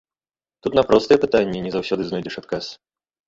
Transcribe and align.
Тут 0.65 0.77
на 0.77 0.83
простыя 0.91 1.19
пытанні 1.25 1.63
не 1.65 1.71
заўсёды 1.77 2.01
знойдзеш 2.09 2.35
адказ. 2.41 2.65